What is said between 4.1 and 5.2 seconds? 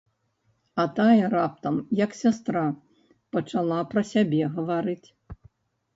сябе гаварыць.